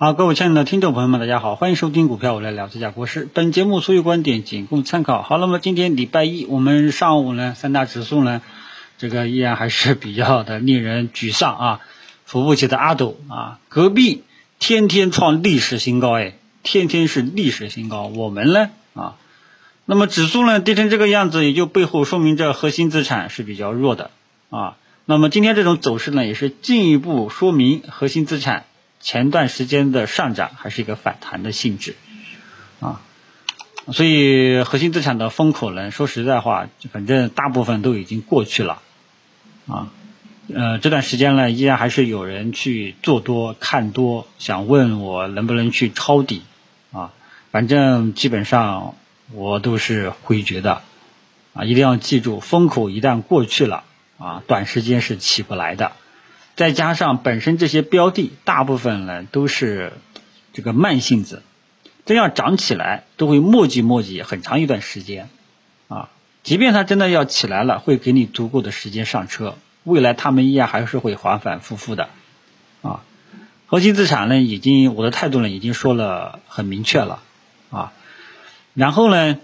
[0.00, 3.28] 好，各位亲爱的听众朋友们，大家好，欢迎收听股票我来聊这家国事。
[3.34, 5.22] 本节目所有观点仅供参考。
[5.22, 8.40] 好，那么今天礼拜一，我们上午呢，三大指数呢，
[8.96, 11.80] 这个依然还是比较的令人沮丧啊。
[12.24, 14.22] 扶不起的阿斗啊，隔壁
[14.60, 18.04] 天天创历史新高，哎，天天是历史新高。
[18.06, 19.16] 我们呢啊，
[19.84, 24.12] 那么指数呢跌成这个样子，也就背后说明着核心资产是比较弱的
[24.50, 24.76] 啊。
[25.06, 28.64] 那么今天这种走势呢，也是进一步说明核心资产。
[29.00, 31.96] 前段时间的上涨还是一个反弹的性质
[32.80, 33.00] 啊，
[33.92, 38.82] 所以核心资产的风口呢，说实在话，反正大部分都已经过去了
[39.66, 39.88] 啊。
[40.52, 46.42] 呃，这段时间呢，依然还是有人去做多看多，想问我能不能去抄底
[46.90, 47.12] 啊。
[47.50, 48.94] 反正基本上
[49.32, 50.82] 我都是回绝的
[51.52, 51.64] 啊。
[51.64, 53.84] 一定要记住，风口一旦过去了
[54.18, 55.92] 啊，短时间是起不来的。
[56.58, 59.92] 再加上本身这些标的大部分呢都是
[60.52, 61.44] 这个慢性子，
[62.04, 65.28] 真要涨起来都会磨叽磨叽很长一段时间
[65.86, 66.08] 啊。
[66.42, 72.08] 即便它真的要起来了，会给你足够的时间上车，未来他们依然还是会反反复复的
[72.82, 73.04] 啊。
[73.66, 77.22] 核心资产呢，已经我的态度呢已经说了很明确了
[77.70, 77.92] 啊。
[78.74, 79.38] 然后呢，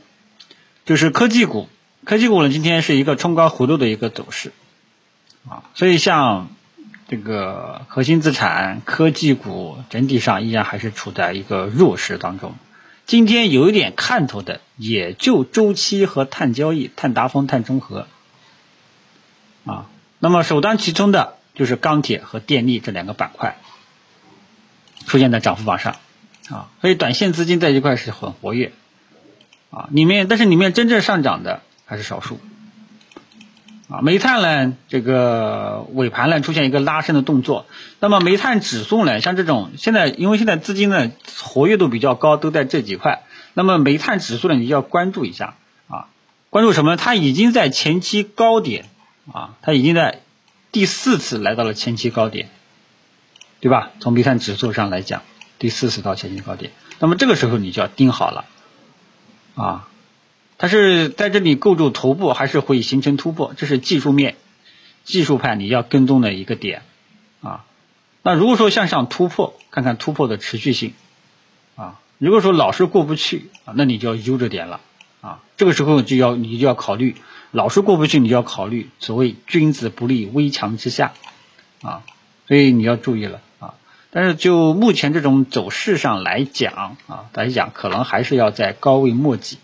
[0.85, 1.69] 就是科技股，
[2.05, 4.53] 科技股呢今天是一个冲高回落的一个走势
[5.49, 6.49] 啊，所以像。
[7.07, 12.55] 这个核心资产、科技股整体上依然还是处在一个弱势当中。
[13.07, 18.07] 今天有一点看头的，也就周期和碳交易、碳达峰、碳中和
[19.67, 19.87] 啊。
[20.19, 23.59] 那么首当其冲的就是钢铁和电力这两个板块
[25.07, 25.97] 出现在涨幅榜上
[26.49, 26.71] 啊。
[26.81, 28.73] 所以短线资金在这块是很活跃
[29.71, 29.91] 啊。
[29.91, 32.41] 里面但是里面真正上涨的还是少数。
[34.03, 37.67] 煤炭呢，这个尾盘呢出现一个拉升的动作。
[38.01, 43.25] 那么煤炭指数呢，像这种现在因为现在资金呢活跃度比较高，都在这几块。
[43.53, 45.57] 那么煤炭指数呢，你要关注一下
[45.89, 46.07] 啊，
[46.51, 46.97] 关注什么？
[46.97, 48.87] 它已经在前期高点
[49.33, 50.21] 啊，它已经在
[50.73, 52.49] 第四次来到了前期高点，
[53.61, 53.91] 对吧？
[54.01, 55.23] 从煤炭指数上来讲，
[55.59, 56.73] 第四次到前期高点。
[56.99, 58.45] 那么这个时候你就要盯好了
[59.55, 59.89] 啊。
[60.57, 63.55] 它是在这里构筑头部，还是会形成突破？
[63.57, 64.37] 这是技术面、
[65.03, 66.83] 技术派你要跟踪的一个点
[67.43, 67.65] 啊。
[68.23, 70.95] 那如果说向上突破，看看突破的持续性
[71.77, 72.01] 啊。
[72.19, 74.81] 如果说老是过不去啊，那你就要悠着点了
[75.21, 75.41] 啊。
[75.57, 77.17] 这个时候就要你就要考虑，
[77.51, 81.13] 老是过不去，你就要考虑所谓君子不立危墙之下
[81.83, 82.03] 啊。
[82.47, 83.75] 所以你要注意了啊。
[84.11, 89.59] 但是就目前这种走势上来讲啊，来讲可能还是要在高位莫及。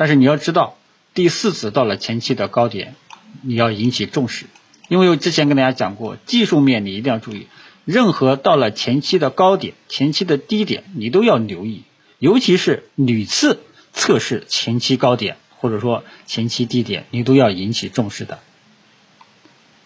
[0.00, 0.78] 但是你要知道，
[1.12, 2.94] 第四次到了前期的高点，
[3.42, 4.46] 你要引起重视，
[4.88, 7.48] 因为我之前跟大家讲过，技术面你一定要注意，
[7.84, 11.82] 任何到了前期的高点、前期的低点，你都要留意，
[12.18, 13.60] 尤其是屡次
[13.92, 18.38] 测试前期高点或者说前期低点，你都要引起重视的，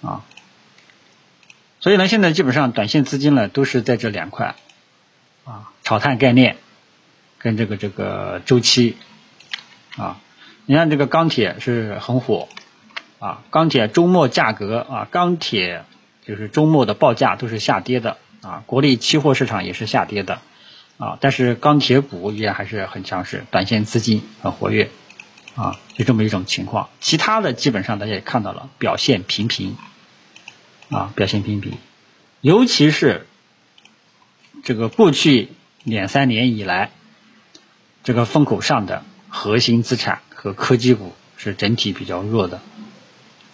[0.01, 0.25] 啊，
[1.81, 4.55] 所以呢，现在基本上短线资金呢都是在这两块，
[5.43, 6.57] 啊，炒碳概念
[7.39, 8.97] 跟这个这个周期。
[9.97, 10.21] 啊，
[10.67, 12.49] 你看这个钢铁是很火
[13.21, 15.85] 啊，钢铁周末价格啊，钢铁
[16.27, 20.41] 就是周末的报价都是下跌的啊，国内期货市场也是下跌的
[20.99, 24.91] 啊，但是钢铁股依然还是很强势，短线资金很活跃
[25.55, 26.89] 啊，就这么一种情况。
[27.01, 29.77] 其他的基本上大家也看到了，表现平平
[30.91, 31.79] 啊，表现平平，
[32.41, 33.29] 尤其是
[34.65, 35.51] 这个过去
[35.85, 36.91] 两三年以来
[38.03, 39.05] 这个风口上的。
[39.37, 42.61] 核心资产和科技股是整体比较弱的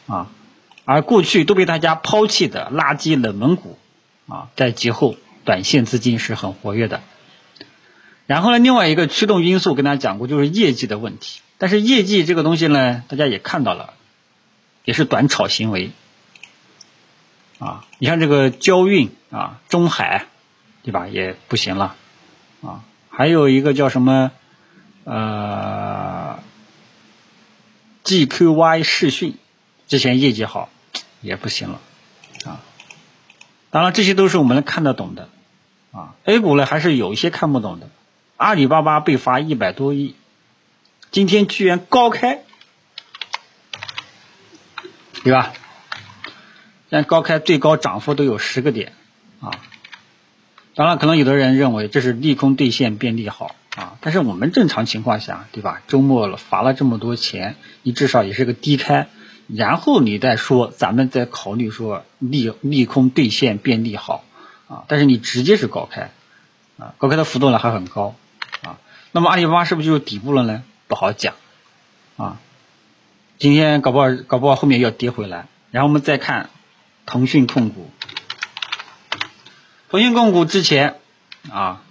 [0.07, 0.29] 啊，
[0.85, 3.79] 而过去都被大家抛弃的垃圾冷门股
[4.29, 7.01] 啊，在节后短线资金是很活跃的。
[8.27, 11.41] 然后呢，另外一个驱动因素跟大家讲过，就是业绩的问题。
[11.57, 13.95] 但是业绩这个东西呢，大家也看到了，
[14.85, 15.93] 也是短炒行为
[17.59, 17.87] 啊。
[17.99, 20.27] 你像这个交运啊，中海
[20.83, 21.97] 对吧，也不行了
[22.61, 22.85] 啊。
[23.09, 24.31] 还有一个叫什么？
[25.05, 26.43] 呃
[28.05, 29.37] ，GQY 视讯
[29.89, 30.69] 之前业绩好
[31.21, 31.81] 也不行了
[32.45, 32.61] 啊。
[33.71, 35.29] 当然这些都是我们能看得懂的
[35.93, 36.15] 啊。
[36.25, 37.89] A 股呢还是有一些看不懂的。
[38.37, 40.15] 阿里巴巴被罚一百多亿，
[41.11, 42.41] 今天居然高开，
[45.23, 45.53] 对吧？
[46.89, 48.95] 现在高开最高涨幅都有十个点
[49.41, 49.51] 啊。
[50.75, 53.55] 当然，可能有的人认为这是利空兑现变利好。
[53.77, 55.83] 啊，但是我们正常情况下，对吧？
[55.87, 59.09] 周末了罚了这么多钱，你至少也是个低开，
[59.47, 64.25] 然后你再说，咱们再考虑说利利空兑现变利好
[64.69, 64.85] 啊。
[64.89, 66.11] 但是你直接是高开，
[66.79, 68.17] 啊，高开的幅度呢还很高
[68.63, 68.79] 啊。
[69.13, 70.65] 那么阿里巴巴是不是就是底部了呢？
[70.89, 71.35] 不好讲
[72.17, 72.39] 啊。
[73.39, 75.47] 今天搞不好搞不好后面要跌回来。
[75.71, 76.51] 然后我们再看
[77.07, 77.89] 腾讯控股，
[79.89, 80.97] 腾讯控股之前
[81.49, 81.83] 啊，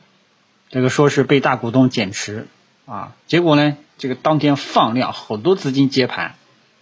[0.70, 2.48] 这个说是被大股东减持
[2.86, 6.36] 啊，结果呢，这个当天放量，好多资金接盘，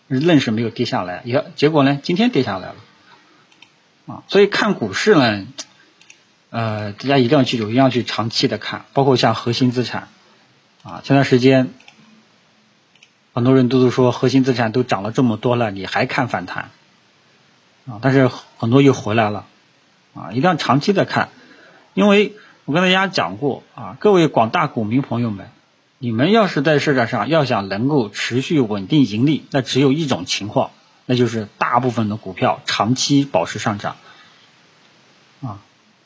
[0.08, 2.76] 愣是没有跌下来，也结果呢，今天跌下来了
[4.08, 4.24] 啊。
[4.28, 5.46] 所以看股市呢，
[6.50, 10.10] 呃，大家一定要记住，一定要去长期的看，包括像核心资产
[10.84, 11.70] 啊，前段时间
[13.34, 16.72] 很多人都是说核心资产都涨了这么多了，你还看反弹？
[17.86, 19.46] 啊，但是很多又回来了，
[20.14, 21.30] 啊，一定要长期的看，
[21.94, 22.34] 因为
[22.68, 25.48] 我跟大家讲过啊，各位广大股民朋友们，
[26.00, 30.72] 你们要是在市场上要想能够持续稳定盈利，那只有一种情况，
[31.06, 33.96] 那就是大部分的股票长期保持上涨，
[35.42, 35.60] 啊，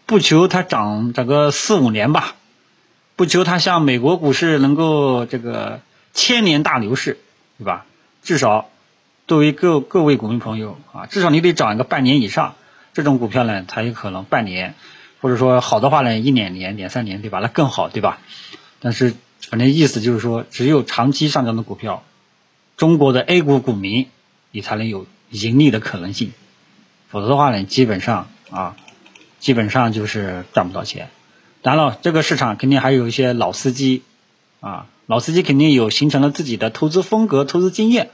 [0.05, 2.35] 不求它涨涨个四五年吧，
[3.15, 5.81] 不求它像美国股市能够这个
[6.13, 7.17] 千年大牛市，
[7.57, 7.87] 对吧？
[8.21, 8.69] 至少。
[9.27, 12.55] 作为各各位股民朋友啊，至少你得涨一个半年以上，
[12.93, 14.75] 这种股票呢才有可能半年，
[15.21, 17.39] 或者说好的话呢一两年、两三年，对吧？
[17.39, 18.19] 那更好，对吧？
[18.79, 22.03] 但是反正意思就是说，只有长期上涨的股票，
[22.75, 24.07] 中国的 A 股股民
[24.51, 26.31] 你才能有盈利的可能性，
[27.09, 28.75] 否则的话呢，基本上啊，
[29.39, 31.09] 基本上就是赚不到钱。
[31.61, 34.03] 当然了，这个市场肯定还有一些老司机
[34.59, 38.09] 啊，老司机肯定有形成了自己的投资风格、投资经验。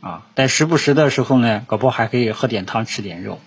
[0.00, 3.40] 啊，但时不时的时候呢，搞不好还可以喝点汤吃点肉，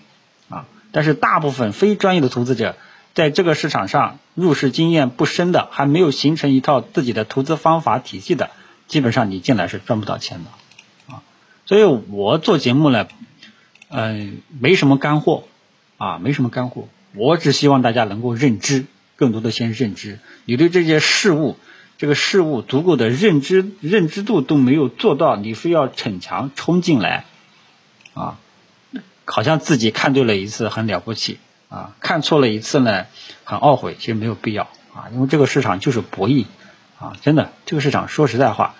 [0.48, 2.74] 啊，但是大部分非专业的投资者，
[3.18, 8.50] 在这个市场上入市经验不深的，还没有形成一套自己的投资方法体系的，
[8.86, 11.22] 基本上你进来是赚不到钱的，啊，
[11.66, 13.08] 所以我做节目呢，
[13.88, 15.48] 嗯，没什么干货，
[15.96, 16.86] 啊，没什么干货，
[17.16, 18.86] 我只希望大家能够认知，
[19.16, 21.56] 更多的先认知，你对这些事物。
[21.96, 27.24] 这个事物足够的认知认知度都没有做到，你非要逞强冲进来，
[28.14, 28.38] 啊，
[29.24, 31.38] 好像自己看对了一次很了不起。
[31.68, 33.06] 啊，看错了一次呢
[33.44, 36.46] 很懊悔，其实没有必要啊，因为这个市场就是博弈
[36.98, 38.74] 啊，真的这个市场说实在话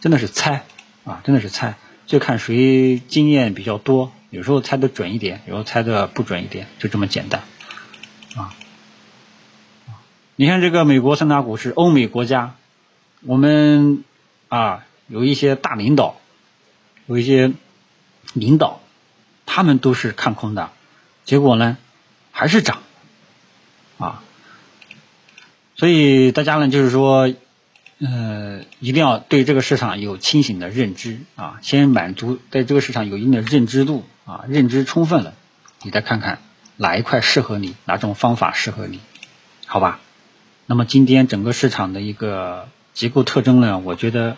[0.00, 0.64] 真的是猜
[1.04, 1.74] 啊，真的是猜，
[2.06, 7.42] 就看谁经验比较多，有时候猜的准一点，有时候猜的不准一点，就这么简单
[8.36, 8.54] 啊。
[10.36, 12.54] 你看这个美国三大股市，欧美国家。
[13.26, 14.04] 我们
[14.48, 16.16] 啊，有一些大领导，
[17.06, 17.52] 有一些
[18.34, 18.80] 领导，
[19.46, 20.70] 他们都是看空的，
[21.24, 21.78] 结果呢
[22.44, 22.82] 还是涨
[23.96, 24.22] 啊。
[25.76, 27.32] 所以大家呢，就是说，
[28.00, 35.32] 呃，一定要对这个市场有清醒的认知啊，先满足在这个市场有一定的认知度啊，认知充分了，
[35.84, 36.40] 你再看看
[36.76, 39.00] 哪一块适合你，哪种方法适合你，
[39.64, 40.00] 好吧？
[40.66, 42.68] 那么今天整个市场的一个。
[42.92, 44.36] 结构特征呢，我觉得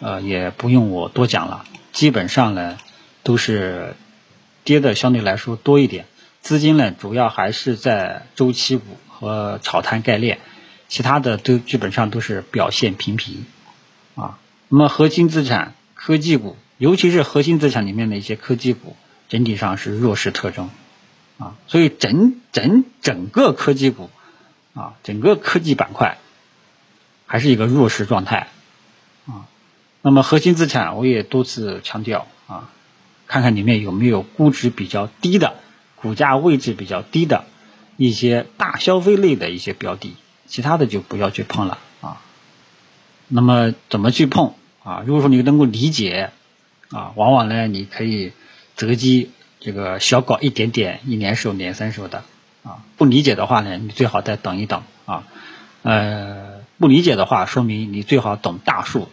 [0.00, 2.76] 呃也不用我多讲了，基本上呢
[3.22, 3.94] 都是
[4.64, 6.06] 跌的相对来说多一点，
[6.42, 10.40] 资金呢主要还是在周期股和炒摊概念，
[10.88, 13.46] 其他的都基本上都是表现平平
[14.14, 14.38] 啊。
[14.68, 18.96] 那么核心资产科技股，尤其是核心资产里面的一些科技股，
[19.28, 20.68] 整体上是弱势特征
[21.38, 24.10] 啊，所以整整整个科技股
[24.74, 26.18] 啊，整个科技板块。
[27.24, 28.48] 还是一个弱势状态
[29.24, 29.48] 啊。
[30.02, 32.68] 那么核心资产我也多次强调啊，
[33.26, 35.54] 看看里面有没有估值比较低的、
[36.02, 37.44] 股价位置比较低的
[37.96, 40.14] 一些大消费类的一些标的，
[40.46, 42.20] 其他的就不要去碰了啊。
[43.28, 45.02] 那么怎么去碰啊？
[45.06, 46.30] 如果说你能够理解
[46.90, 48.32] 啊，往往呢你可以
[48.76, 49.30] 择机
[49.60, 52.24] 这个小搞一点点，一年手、两三手的
[52.64, 52.84] 啊。
[52.96, 55.24] 不理解的话呢，你最好再等一等啊，
[55.82, 56.60] 呃。
[56.78, 59.08] 不理解的话，说明你最好懂大数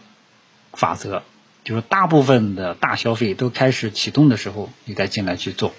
[0.72, 1.22] 法则，
[1.62, 5.72] 就是大部分的大消费都开始启动的时候，你再进来去做。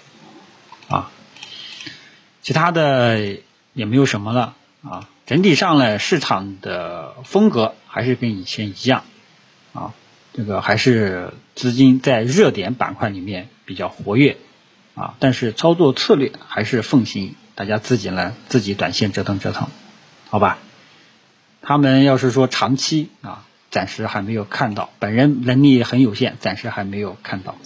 [2.42, 3.38] 其他的
[3.72, 5.08] 也没有什么了啊。
[5.24, 9.04] 整体上呢，市场的风格还是跟以前一样
[9.72, 9.94] 啊。
[10.34, 14.38] 这个还是资金在热点板块里面比较活跃
[14.94, 19.68] 啊，但是操作策略还是奉行大家自己呢自己短线折腾折腾，
[20.30, 20.58] 好吧？
[21.60, 27.58] 他们要是说长期啊，暂时还没有看到，本人能力很有限，暂时还没有看到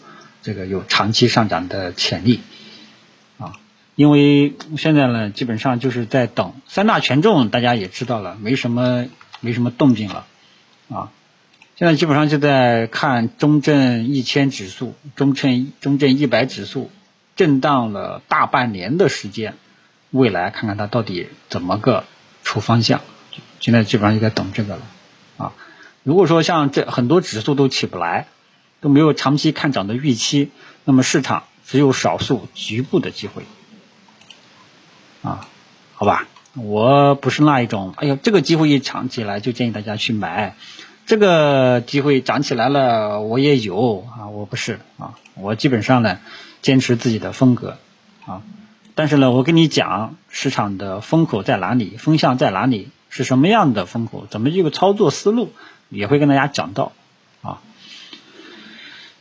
[0.42, 2.40] 这个有长期上涨的潜力
[3.38, 3.52] 啊。
[3.96, 9.06] 因为现在呢，基本上就是在等三大权重，大家也知道了，没什么
[9.40, 10.24] 没什么动静了
[10.88, 11.10] 啊。
[11.74, 16.92] 现在基本上就在看中证一千指数、中证中证一百指数
[17.34, 19.54] 震荡了大半年的时间，
[20.12, 22.04] 未来看看它到底怎么个。
[22.48, 23.00] 出方向，
[23.58, 24.82] 现在基本上就在等这个了
[25.36, 25.52] 啊。
[26.04, 28.28] 如果说像这很多指数都起不来，
[28.80, 30.52] 都没有长期看涨的预期，
[30.84, 33.42] 那么市场只有少数局部的机会
[35.26, 35.48] 啊，
[35.94, 40.54] 好吧，我不是那一种，哎呦，这个机会一涨起来就建议大家去买，
[41.04, 46.18] 这个机会涨起来了我也有啊，我不是啊，我基本上呢
[46.62, 47.76] 坚持自己的风格
[48.24, 48.42] 啊。
[48.94, 55.52] 但是呢，我跟你讲，市场的风口在哪里，风向在哪里，是什么样的风口，怎么一个操作思路，
[55.90, 56.92] 也会跟大家讲到
[57.42, 57.58] 啊。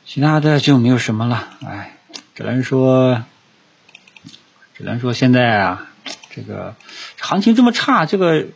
[0.06, 1.98] 其他的就没有什么了，哎，
[2.36, 3.24] 只能说，
[4.76, 5.90] 只能说现在啊，
[6.36, 6.76] 这个
[7.20, 8.48] 行情这么差，这个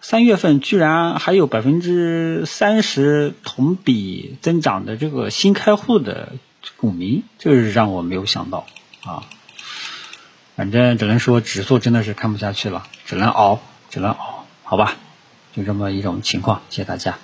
[0.00, 6.32] 三月份居然还有百分之三十同比增长的这个新开户的
[6.76, 8.66] 股民，这是让我没有想到
[9.02, 9.24] 啊。
[10.54, 14.94] 反正只能说指数真的是看不下去了，只能熬，只能熬，好吧，
[15.54, 17.18] 就这么一种情况，谢谢大家。